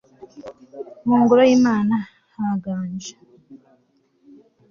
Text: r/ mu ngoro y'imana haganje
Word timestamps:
r/ 1.01 1.03
mu 1.07 1.15
ngoro 1.21 1.41
y'imana 1.49 1.95
haganje 2.33 3.13